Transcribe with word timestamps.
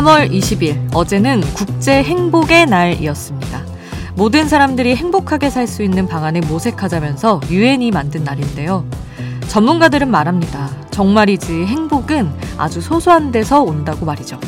3월 0.00 0.30
20일, 0.30 0.94
어제는 0.94 1.42
국제 1.52 2.02
행복의 2.02 2.66
날이었습니다. 2.66 3.64
모든 4.14 4.48
사람들이 4.48 4.96
행복하게 4.96 5.50
살 5.50 5.66
수 5.66 5.82
있는 5.82 6.06
방안을 6.06 6.40
모색하자면서 6.48 7.42
유엔이 7.50 7.90
만든 7.90 8.24
날인데요. 8.24 8.86
전문가들은 9.48 10.10
말합니다. 10.10 10.70
정말이지 10.90 11.66
행복은 11.66 12.30
아주 12.56 12.80
소소한 12.80 13.30
데서 13.30 13.62
온다고 13.62 14.06
말이죠. 14.06 14.40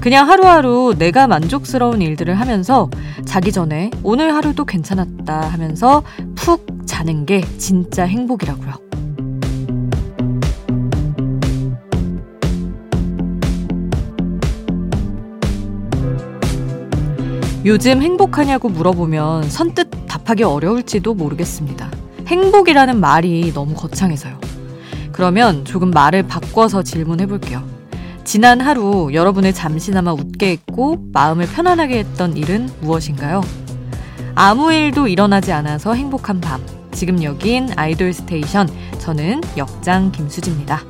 그냥 0.00 0.28
하루하루 0.28 0.94
내가 0.98 1.26
만족스러운 1.26 2.02
일들을 2.02 2.34
하면서 2.34 2.90
자기 3.24 3.52
전에 3.52 3.90
오늘 4.02 4.34
하루도 4.34 4.66
괜찮았다 4.66 5.40
하면서 5.40 6.02
푹 6.34 6.66
자는 6.84 7.24
게 7.24 7.40
진짜 7.56 8.04
행복이라고요. 8.04 8.89
요즘 17.64 18.00
행복하냐고 18.02 18.70
물어보면 18.70 19.50
선뜻 19.50 19.90
답하기 20.06 20.44
어려울지도 20.44 21.12
모르겠습니다. 21.12 21.90
행복이라는 22.26 22.98
말이 22.98 23.52
너무 23.52 23.74
거창해서요. 23.74 24.38
그러면 25.12 25.64
조금 25.66 25.90
말을 25.90 26.22
바꿔서 26.22 26.82
질문해 26.82 27.26
볼게요. 27.26 27.62
지난 28.24 28.60
하루 28.60 29.10
여러분을 29.12 29.52
잠시나마 29.52 30.12
웃게 30.12 30.52
했고 30.52 30.96
마음을 31.12 31.46
편안하게 31.46 31.98
했던 31.98 32.36
일은 32.36 32.70
무엇인가요? 32.80 33.42
아무 34.34 34.72
일도 34.72 35.08
일어나지 35.08 35.52
않아서 35.52 35.92
행복한 35.92 36.40
밤. 36.40 36.64
지금 36.92 37.22
여긴 37.22 37.68
아이돌 37.76 38.14
스테이션. 38.14 38.68
저는 38.98 39.42
역장 39.58 40.12
김수지입니다. 40.12 40.82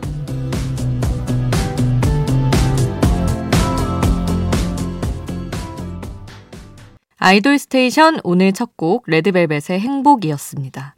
아이돌 7.23 7.59
스테이션 7.59 8.19
오늘 8.25 8.53
첫 8.53 8.71
곡 8.77 9.05
레드벨벳의 9.09 9.79
행복이었습니다. 9.79 10.95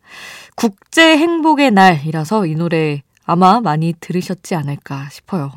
국제 0.54 1.16
행복의 1.16 1.72
날이라서 1.72 2.46
이 2.46 2.54
노래 2.54 3.02
아마 3.24 3.60
많이 3.60 3.92
들으셨지 3.98 4.54
않을까 4.54 5.08
싶어요. 5.10 5.50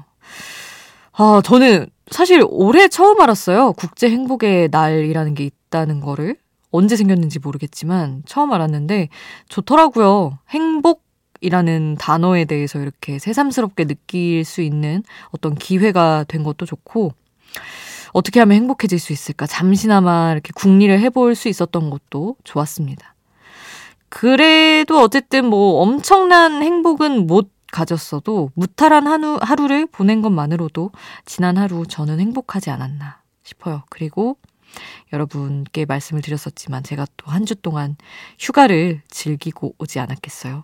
아, 1.11 1.41
저는 1.45 1.85
사실 2.09 2.43
올해 2.49 2.87
처음 2.87 3.21
알았어요. 3.21 3.73
국제 3.73 4.09
행복의 4.09 4.69
날이라는 4.71 5.35
게 5.35 5.43
있다는 5.43 5.99
거를. 5.99 6.35
언제 6.71 6.95
생겼는지 6.95 7.37
모르겠지만 7.37 8.23
처음 8.25 8.51
알았는데 8.51 9.09
좋더라고요. 9.49 10.39
행복이라는 10.49 11.97
단어에 11.99 12.45
대해서 12.45 12.79
이렇게 12.79 13.19
새삼스럽게 13.19 13.85
느낄 13.85 14.43
수 14.43 14.61
있는 14.61 15.03
어떤 15.29 15.53
기회가 15.53 16.25
된 16.27 16.43
것도 16.43 16.65
좋고 16.65 17.13
어떻게 18.15 18.39
하면 18.39 18.55
행복해질 18.55 18.97
수 18.97 19.11
있을까? 19.11 19.45
잠시나마 19.45 20.31
이렇게 20.31 20.51
궁리를 20.55 20.97
해볼 21.01 21.35
수 21.35 21.49
있었던 21.49 21.89
것도 21.89 22.37
좋았습니다. 22.45 23.13
그래도 24.07 25.01
어쨌든 25.01 25.45
뭐 25.45 25.81
엄청난 25.81 26.63
행복은 26.63 27.27
못 27.27 27.51
가졌어도 27.73 28.51
무탈한 28.55 29.05
하루, 29.05 29.37
하루를 29.41 29.85
보낸 29.87 30.21
것만으로도 30.21 30.91
지난 31.25 31.57
하루 31.57 31.85
저는 31.85 32.21
행복하지 32.21 32.69
않았나 32.69 33.21
싶어요. 33.43 33.83
그리고 33.89 34.37
여러분께 35.11 35.83
말씀을 35.85 36.21
드렸었지만 36.21 36.83
제가 36.83 37.05
또 37.17 37.31
한 37.31 37.45
주 37.45 37.55
동안 37.55 37.97
휴가를 38.39 39.01
즐기고 39.09 39.75
오지 39.77 39.99
않았겠어요. 39.99 40.61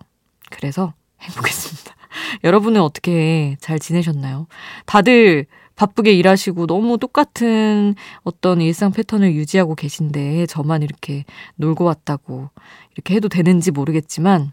그래서 0.50 0.94
행복했습니다. 1.20 1.94
여러분은 2.44 2.80
어떻게 2.80 3.56
잘 3.60 3.78
지내셨나요? 3.78 4.46
다들 4.86 5.46
바쁘게 5.76 6.12
일하시고 6.12 6.66
너무 6.66 6.98
똑같은 6.98 7.94
어떤 8.22 8.60
일상 8.60 8.92
패턴을 8.92 9.34
유지하고 9.34 9.74
계신데 9.74 10.46
저만 10.46 10.82
이렇게 10.82 11.24
놀고 11.56 11.84
왔다고 11.84 12.50
이렇게 12.94 13.14
해도 13.14 13.28
되는지 13.28 13.70
모르겠지만 13.70 14.52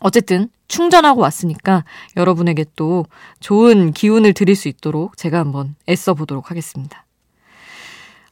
어쨌든 0.00 0.48
충전하고 0.68 1.20
왔으니까 1.20 1.84
여러분에게 2.16 2.66
또 2.76 3.06
좋은 3.40 3.92
기운을 3.92 4.34
드릴 4.34 4.54
수 4.54 4.68
있도록 4.68 5.16
제가 5.16 5.38
한번 5.38 5.74
애써 5.88 6.14
보도록 6.14 6.50
하겠습니다. 6.50 7.04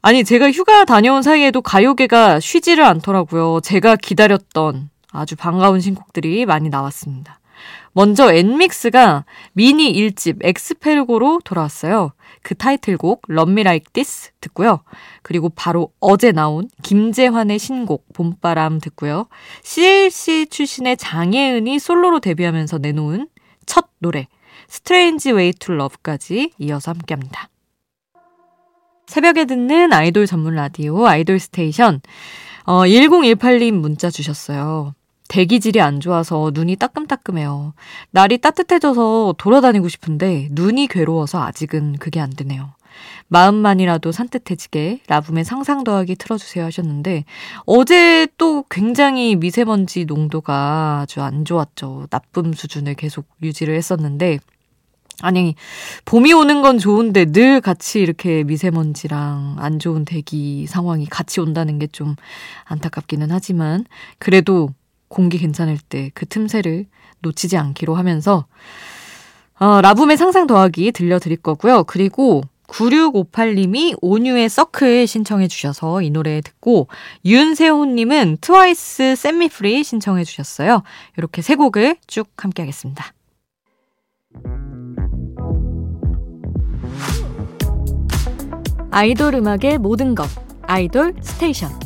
아니, 0.03 0.23
제가 0.23 0.53
휴가 0.53 0.85
다녀온 0.85 1.23
사이에도 1.23 1.63
가요계가 1.63 2.39
쉬지를 2.39 2.85
않더라고요. 2.85 3.61
제가 3.63 3.97
기다렸던 3.97 4.91
아주 5.11 5.35
반가운 5.35 5.81
신곡들이 5.81 6.47
많이 6.47 6.69
나왔습니다. 6.69 7.41
먼저 7.93 8.33
엔믹스가 8.33 9.25
미니 9.53 9.93
1집 9.93 10.45
expérgo로 10.45 11.41
돌아왔어요. 11.45 12.13
그 12.43 12.55
타이틀곡 12.55 13.23
Me 13.31 13.63
Like 13.63 13.93
This 13.93 14.31
듣고요. 14.41 14.81
그리고 15.23 15.49
바로 15.49 15.93
어제 15.99 16.33
나온 16.33 16.69
김재환의 16.83 17.59
신곡 17.59 18.13
봄바람 18.13 18.81
듣고요. 18.81 19.27
CLC 19.63 20.47
출신의 20.51 20.97
장예은이 20.97 21.79
솔로로 21.79 22.21
데뷔하면서 22.21 22.79
내놓은 22.79 23.29
첫 23.67 23.89
노래 23.99 24.29
Strange 24.69 25.33
Way 25.33 25.53
to 25.55 25.75
Love까지 25.75 26.53
이어서 26.59 26.93
함께합니다. 26.93 27.49
새벽에 29.07 29.45
듣는 29.45 29.93
아이돌 29.93 30.27
전문 30.27 30.55
라디오 30.55 31.07
아이돌 31.07 31.39
station 31.39 32.01
어, 32.65 32.81
1018님 32.81 33.73
문자 33.73 34.11
주셨어요. 34.11 34.95
대기질이 35.29 35.81
안 35.81 36.01
좋아서 36.01 36.51
눈이 36.55 36.77
따끔따끔해요. 36.77 37.75
날이 38.11 38.39
따뜻해져서 38.39 39.35
돌아다니고 39.39 39.89
싶은데 39.89 40.49
눈이 40.53 40.87
괴로워서 40.89 41.43
아직은 41.43 41.97
그게 41.99 42.21
안 42.21 42.31
되네요. 42.31 42.75
마음만이라도 43.29 44.13
산뜻해지게 44.13 45.01
라붐의 45.09 45.45
상상 45.45 45.85
더하기 45.85 46.17
틀어주세요 46.17 46.65
하셨는데 46.65 47.25
어제 47.67 48.27
또 48.39 48.65
굉장히 48.71 49.37
미세먼지 49.37 50.05
농도가 50.07 51.01
아주 51.03 51.21
안 51.21 51.45
좋았죠. 51.45 52.07
나쁨 52.11 52.53
수준을 52.53 52.95
계속 52.95 53.27
유지를 53.43 53.75
했었는데 53.77 54.39
아니 55.23 55.55
봄이 56.05 56.33
오는 56.35 56.61
건 56.63 56.79
좋은데 56.79 57.27
늘 57.33 57.61
같이 57.61 58.01
이렇게 58.01 58.45
미세먼지랑 58.45 59.57
안 59.59 59.79
좋은 59.79 60.05
대기 60.05 60.67
상황이 60.67 61.07
같이 61.07 61.41
온다는 61.41 61.79
게 61.79 61.87
좀 61.93 62.17
안타깝기는 62.65 63.29
하지만 63.31 63.85
그래도 64.19 64.69
공기 65.09 65.39
괜찮을 65.39 65.79
때 65.79 66.11
그 66.15 66.27
틈새를 66.27 66.87
놓치지 67.21 67.57
않기로 67.57 67.95
하면서 67.95 68.47
어, 69.59 69.81
라붐의 69.81 70.17
상상 70.17 70.47
더하기 70.47 70.93
들려드릴 70.93 71.39
거고요. 71.39 71.85
그리고 71.85 72.43
9658님이 72.67 73.97
온유의 74.03 74.49
서클 74.49 75.07
신청해 75.07 75.49
주셔서 75.49 76.03
이 76.03 76.11
노래 76.11 76.41
듣고 76.41 76.89
윤세호님은 77.25 78.39
트와이스 78.41 79.15
샘미프리 79.17 79.85
신청해 79.85 80.25
주셨어요. 80.25 80.83
이렇게 81.17 81.43
세 81.43 81.55
곡을 81.55 81.97
쭉 82.07 82.29
함께 82.37 82.63
하겠습니다. 82.63 83.13
아이돌 88.91 89.35
음악의 89.35 89.79
모든 89.79 90.15
것 90.15 90.27
아이돌 90.63 91.15
스테이션 91.21 91.86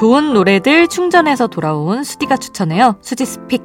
좋은 0.00 0.32
노래들 0.32 0.88
충전해서 0.88 1.46
돌아온 1.48 2.04
수디가 2.04 2.38
추천해요. 2.38 2.96
수지 3.02 3.26
스픽. 3.26 3.60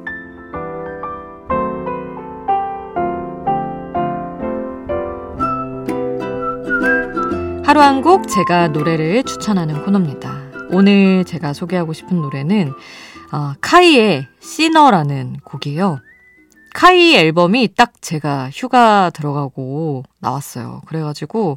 하루 7.64 7.80
한 7.80 8.02
곡 8.02 8.28
제가 8.28 8.68
노래를 8.68 9.22
추천하는 9.22 9.82
코너입니다. 9.82 10.50
오늘 10.72 11.24
제가 11.24 11.54
소개하고 11.54 11.94
싶은 11.94 12.20
노래는 12.20 12.74
어, 13.32 13.54
카이의 13.62 14.26
시너라는 14.40 15.38
곡이에요. 15.42 16.00
카이 16.74 17.16
앨범이 17.16 17.70
딱 17.78 17.94
제가 18.02 18.50
휴가 18.52 19.10
들어가고 19.14 20.02
나왔어요. 20.20 20.82
그래가지고 20.86 21.56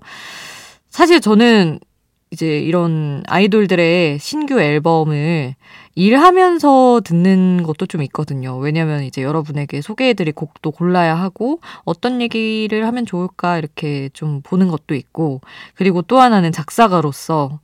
사실 0.90 1.20
저는 1.20 1.82
이제 2.32 2.60
이런 2.60 3.24
아이돌들의 3.28 4.20
신규 4.20 4.62
앨범을 4.62 5.56
일하면서 5.96 7.02
듣는 7.04 7.64
것도 7.64 7.88
좀 7.88 8.04
있거든요. 8.04 8.56
왜냐면 8.58 9.04
이제 9.04 9.24
여러분에게 9.24 9.82
소개해드릴 9.82 10.34
곡도 10.34 10.72
골라야 10.72 11.16
하고 11.16 11.60
어떤 11.86 12.22
얘기를 12.22 12.86
하면 12.86 13.08
좋을까 13.08 13.58
이렇게 13.58 14.10
좀 14.14 14.42
보는 14.44 14.68
것도 14.68 14.94
있고 14.94 15.42
그리고 15.74 16.04
또 16.04 16.20
하나는 16.20 16.52
작사가로서 16.52 17.60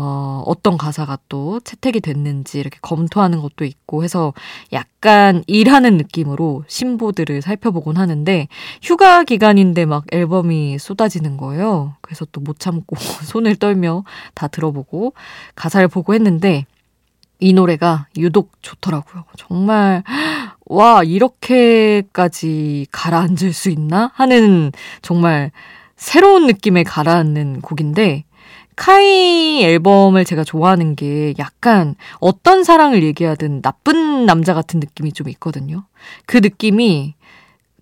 어, 0.00 0.44
어떤 0.46 0.78
가사가 0.78 1.18
또 1.28 1.58
채택이 1.58 2.00
됐는지 2.00 2.60
이렇게 2.60 2.78
검토하는 2.82 3.40
것도 3.40 3.64
있고 3.64 4.04
해서 4.04 4.32
약간 4.72 5.42
일하는 5.48 5.96
느낌으로 5.96 6.62
신보들을 6.68 7.42
살펴보곤 7.42 7.96
하는데 7.96 8.46
휴가 8.80 9.24
기간인데 9.24 9.86
막 9.86 10.04
앨범이 10.12 10.78
쏟아지는 10.78 11.36
거예요. 11.36 11.96
그래서 12.00 12.24
또 12.26 12.40
못 12.40 12.60
참고 12.60 12.96
손을 13.26 13.56
떨며 13.56 14.04
다 14.34 14.46
들어보고 14.46 15.14
가사를 15.56 15.88
보고 15.88 16.14
했는데 16.14 16.64
이 17.40 17.52
노래가 17.52 18.06
유독 18.16 18.52
좋더라고요. 18.62 19.24
정말, 19.36 20.02
와, 20.66 21.02
이렇게까지 21.02 22.86
가라앉을 22.90 23.52
수 23.52 23.70
있나? 23.70 24.10
하는 24.14 24.72
정말 25.02 25.50
새로운 25.96 26.46
느낌의 26.46 26.84
가라앉는 26.84 27.60
곡인데, 27.60 28.24
카이 28.78 29.60
앨범을 29.64 30.24
제가 30.24 30.44
좋아하는 30.44 30.94
게 30.94 31.34
약간 31.40 31.96
어떤 32.20 32.62
사랑을 32.62 33.02
얘기하든 33.02 33.60
나쁜 33.60 34.24
남자 34.24 34.54
같은 34.54 34.78
느낌이 34.78 35.12
좀 35.12 35.28
있거든요. 35.30 35.84
그 36.26 36.36
느낌이 36.36 37.14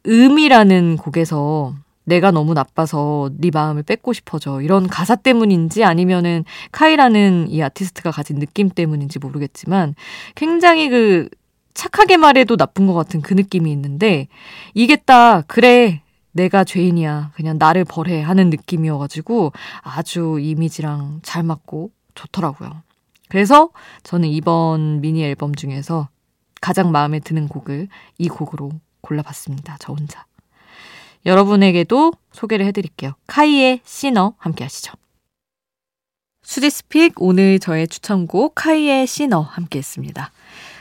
음이라는 0.07 0.97
곡에서 0.97 1.75
내가 2.05 2.31
너무 2.31 2.55
나빠서 2.55 3.31
네 3.37 3.51
마음을 3.53 3.83
뺏고 3.83 4.15
싶어져. 4.15 4.63
이런 4.63 4.87
가사 4.87 5.17
때문인지 5.17 5.85
아니면은 5.85 6.45
카이라는 6.73 7.49
이 7.51 7.63
아티스트가 7.63 8.11
가진 8.11 8.39
느낌 8.39 8.71
때문인지 8.71 9.19
모르겠지만 9.19 9.95
굉장히 10.35 10.89
그 10.89 11.29
착하게 11.75 12.17
말해도 12.17 12.57
나쁜 12.57 12.87
것 12.87 12.95
같은 12.95 13.21
그 13.21 13.35
느낌이 13.35 13.71
있는데 13.71 14.29
이게 14.73 14.97
딱 14.97 15.45
그래 15.47 16.01
내가 16.37 16.65
죄인이야. 16.65 17.33
그냥 17.35 17.57
나를 17.59 17.85
벌해 17.85 18.23
하는 18.23 18.51
느낌이어가지고 18.51 19.53
아주 19.83 20.39
이미지랑 20.41 21.21
잘 21.23 21.43
맞고 21.43 21.91
좋더라고요. 22.15 22.83
그래서 23.29 23.71
저는 24.03 24.29
이번 24.29 25.01
미니 25.01 25.25
앨범 25.25 25.55
중에서 25.55 26.09
가장 26.61 26.93
마음에 26.93 27.19
드는 27.21 27.49
곡을 27.49 27.89
이 28.19 28.29
곡으로 28.29 28.71
골라봤습니다. 29.01 29.77
저 29.81 29.93
혼자. 29.93 30.25
여러분에게도 31.25 32.13
소개를 32.33 32.67
해드릴게요. 32.67 33.15
카이의 33.27 33.81
시너 33.85 34.35
함께 34.39 34.63
하시죠. 34.65 34.93
수지's 36.43 36.86
pick 36.86 37.15
오늘 37.17 37.59
저의 37.59 37.89
추천곡 37.89 38.55
카이의 38.55 39.07
Sinner 39.09 39.41
함께 39.41 39.79
했습니다. 39.79 40.31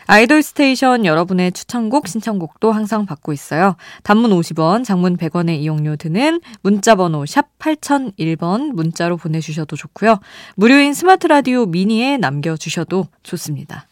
아이돌 0.07 0.44
station 0.44 1.06
여러분의 1.06 1.52
추천곡, 1.52 2.07
신청곡도 2.07 2.72
항상 2.72 3.06
받고 3.06 3.34
있어요. 3.34 3.75
단문 4.04 4.31
50원, 4.31 4.86
장문 4.86 5.18
100원의 5.18 5.60
이용료 5.60 5.96
드는 5.96 6.42
문자번호 6.62 7.25
샵 7.25 7.48
8001번 7.57 8.74
문자로 8.74 9.18
보내주셔도 9.18 9.75
좋고요. 9.75 10.19
무료인 10.56 10.94
스마트 10.94 11.28
라디오 11.28 11.66
미니에 11.66 12.18
남겨주셔도 12.18 13.07
좋습니다. 13.24 13.88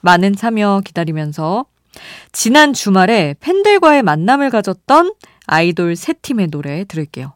많은 0.00 0.34
참여 0.34 0.82
기다리면서 0.84 1.66
지난 2.32 2.72
주말에 2.72 3.34
팬들과의 3.40 4.02
만남을 4.02 4.50
가졌던 4.50 5.12
아이돌 5.46 5.96
세 5.96 6.14
팀의 6.14 6.48
노래 6.48 6.84
들을게요. 6.84 7.34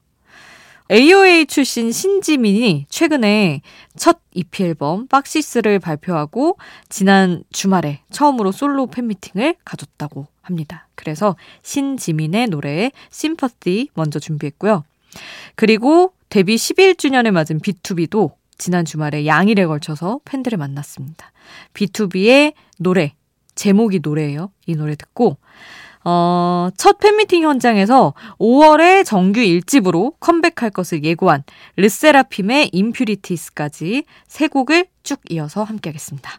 AOA 0.90 1.46
출신 1.46 1.90
신지민이 1.90 2.86
최근에 2.88 3.62
첫 3.96 4.20
EP 4.32 4.62
앨범 4.62 5.08
박시스를 5.08 5.78
발표하고 5.80 6.58
지난 6.88 7.42
주말에 7.50 8.00
처음으로 8.10 8.52
솔로 8.52 8.86
팬미팅을 8.86 9.56
가졌다고 9.64 10.26
합니다. 10.42 10.88
그래서 10.94 11.36
신지민의 11.62 12.48
노래 12.48 12.92
심퍼티 13.10 13.90
먼저 13.94 14.20
준비했고요. 14.20 14.84
그리고 15.56 16.12
데뷔 16.28 16.56
11주년을 16.56 17.32
맞은 17.32 17.60
B2B도 17.60 18.32
지난 18.58 18.84
주말에 18.84 19.26
양일에 19.26 19.66
걸쳐서 19.66 20.20
팬들을 20.24 20.56
만났습니다. 20.56 21.32
B2B의 21.74 22.54
노래, 22.78 23.14
제목이 23.54 24.00
노래예요. 24.02 24.50
이 24.66 24.74
노래 24.76 24.94
듣고 24.94 25.36
어, 26.08 26.68
첫 26.76 27.00
팬미팅 27.00 27.42
현장에서 27.42 28.14
5월에 28.38 29.04
정규 29.04 29.40
1집으로 29.40 30.14
컴백할 30.20 30.70
것을 30.70 31.02
예고한 31.02 31.42
르세라핌의 31.76 32.70
임퓨리티스까지 32.72 34.04
세 34.28 34.46
곡을 34.46 34.86
쭉 35.02 35.18
이어서 35.30 35.64
함께하겠습니다. 35.64 36.38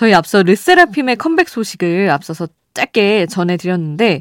저희 0.00 0.14
앞서 0.14 0.42
르세라핌의 0.42 1.16
컴백 1.16 1.50
소식을 1.50 2.08
앞서서 2.08 2.48
짧게 2.72 3.26
전해드렸는데 3.26 4.20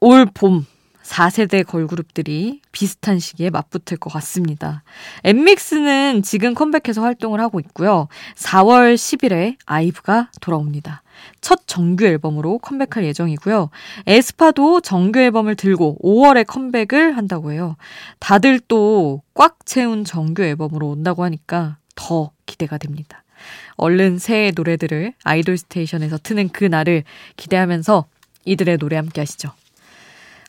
올 0.00 0.24
봄 0.24 0.64
4세대 1.02 1.66
걸그룹들이 1.66 2.62
비슷한 2.72 3.18
시기에 3.18 3.50
맞붙을 3.50 3.98
것 3.98 4.10
같습니다. 4.14 4.82
엠믹스는 5.24 6.22
지금 6.22 6.54
컴백해서 6.54 7.02
활동을 7.02 7.38
하고 7.38 7.60
있고요. 7.60 8.08
4월 8.34 8.94
10일에 8.94 9.56
아이브가 9.66 10.30
돌아옵니다. 10.40 11.02
첫 11.42 11.66
정규 11.66 12.06
앨범으로 12.06 12.56
컴백할 12.56 13.04
예정이고요. 13.04 13.68
에스파도 14.06 14.80
정규 14.80 15.18
앨범을 15.18 15.54
들고 15.54 15.98
5월에 16.02 16.46
컴백을 16.46 17.18
한다고 17.18 17.52
해요. 17.52 17.76
다들 18.20 18.58
또 18.60 19.20
꽉 19.34 19.66
채운 19.66 20.06
정규 20.06 20.42
앨범으로 20.42 20.88
온다고 20.88 21.24
하니까 21.24 21.76
더 21.94 22.30
기대가 22.46 22.78
됩니다. 22.78 23.19
얼른 23.76 24.18
새 24.18 24.52
노래들을 24.54 25.14
아이돌 25.24 25.56
스테이션에서 25.58 26.18
트는 26.22 26.50
그 26.50 26.64
날을 26.64 27.04
기대하면서 27.36 28.06
이들의 28.44 28.78
노래 28.78 28.96
함께 28.96 29.20
하시죠. 29.20 29.52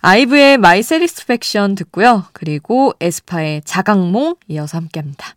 아이브의 0.02 0.58
마이 0.58 0.82
세리스팩션 0.82 1.76
듣고요. 1.76 2.26
그리고 2.34 2.94
에스파의 3.00 3.62
자강몽 3.66 4.36
이어서 4.48 4.78
함께 4.78 5.00
합니다. 5.00 5.36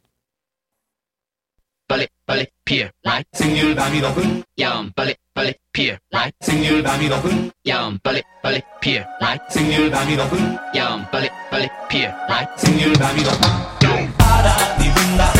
빨리 1.86 2.06
빨리 2.26 2.46
피어 2.64 2.88
라이 3.02 3.22
생률 3.32 3.74
밤이 3.74 4.00
높은 4.00 4.42
야음 4.58 4.92
빨리 4.96 5.14
빨리 5.34 5.54
피어 5.72 5.96
라이 6.10 6.30
생률 6.40 6.82
밤이 6.82 7.08
높은 7.08 7.50
야음 7.68 7.98
빨리 8.02 8.22
빨리 8.42 8.62
피어 8.80 9.04
라이 9.20 9.36
생률 9.50 9.90
밤이 9.90 10.16
높은 10.16 10.56
야음 10.74 11.04
빨리 11.10 11.28
빨리 11.50 11.68
피어 11.90 12.10
라이 12.26 12.46
생률 12.56 12.92
밤이 12.94 13.22
높은 13.22 14.16
바람이 14.16 14.94
분다 14.94 15.33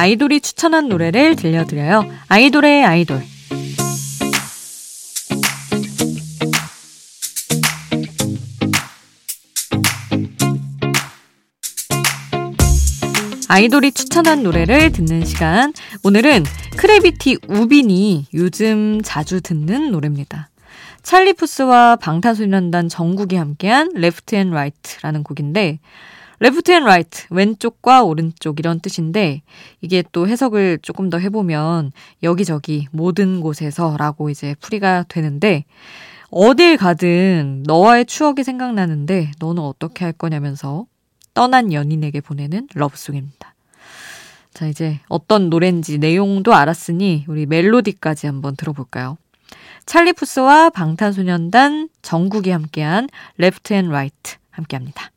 아이돌이 0.00 0.40
추천한 0.40 0.88
노래를 0.88 1.36
들려드려요. 1.36 2.10
아이돌의 2.28 2.86
아이돌. 2.86 3.22
아이돌이 13.48 13.92
추천한 13.92 14.42
노래를 14.42 14.92
듣는 14.92 15.26
시간. 15.26 15.74
오늘은 16.02 16.44
크래비티 16.78 17.36
우빈이 17.46 18.28
요즘 18.32 19.02
자주 19.04 19.42
듣는 19.42 19.90
노래입니다. 19.90 20.48
찰리 21.02 21.34
푸스와 21.34 21.96
방탄소년단 21.96 22.88
정국이 22.88 23.36
함께한 23.36 23.90
Left 23.92 24.34
and 24.34 24.48
Right라는 24.48 25.24
곡인데 25.24 25.78
Left 26.40 26.72
and 26.72 26.84
Right, 26.84 27.26
왼쪽과 27.28 28.02
오른쪽 28.02 28.58
이런 28.58 28.80
뜻인데 28.80 29.42
이게 29.82 30.02
또 30.10 30.26
해석을 30.26 30.78
조금 30.80 31.10
더 31.10 31.18
해보면 31.18 31.92
여기저기 32.22 32.88
모든 32.92 33.42
곳에서라고 33.42 34.30
이제 34.30 34.54
풀이가 34.58 35.04
되는데 35.08 35.64
어딜 36.30 36.78
가든 36.78 37.64
너와의 37.66 38.06
추억이 38.06 38.42
생각나는데 38.42 39.32
너는 39.38 39.62
어떻게 39.62 40.04
할 40.04 40.12
거냐면서 40.12 40.86
떠난 41.34 41.74
연인에게 41.74 42.22
보내는 42.22 42.68
러브송입니다. 42.74 43.54
자, 44.54 44.66
이제 44.66 44.98
어떤 45.08 45.50
노래인지 45.50 45.98
내용도 45.98 46.54
알았으니 46.54 47.26
우리 47.28 47.44
멜로디까지 47.44 48.26
한번 48.26 48.56
들어볼까요? 48.56 49.18
찰리 49.84 50.12
푸스와 50.14 50.70
방탄소년단 50.70 51.90
정국이 52.00 52.50
함께한 52.50 53.08
Left 53.36 53.74
and 53.74 53.90
Right 53.90 54.36
함께합니다. 54.50 55.10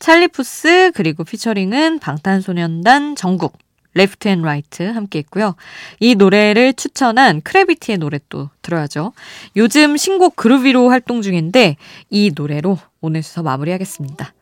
찰리 0.00 0.28
푸스 0.28 0.90
그리고 0.94 1.24
피처링은 1.24 2.00
방탄소년단 2.00 3.14
정국 3.16 3.56
Left 3.94 4.28
and 4.28 4.42
Right 4.42 4.82
함께 4.82 5.20
했고요. 5.20 5.56
이 5.98 6.14
노래를 6.14 6.74
추천한 6.74 7.40
크래비티의 7.42 7.98
노래 7.98 8.18
또 8.28 8.48
들어야죠. 8.62 9.12
요즘 9.56 9.96
신곡 9.96 10.36
Groovy로 10.36 10.88
활동 10.88 11.22
중인데 11.22 11.76
이 12.08 12.32
노래로 12.34 12.78
오늘 13.00 13.22
순서 13.22 13.42
마무리하겠습니다. 13.42 14.32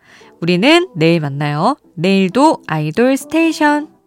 우리는 0.41 0.89
내일 0.95 1.21
만나요. 1.21 1.77
내일도 1.95 2.63
아이돌 2.67 3.17
station. 3.17 3.89